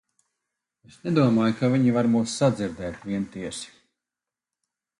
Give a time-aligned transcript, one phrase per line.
[0.91, 3.71] Es nedomāju, ka viņi var mūs sadzirdēt, vientiesi!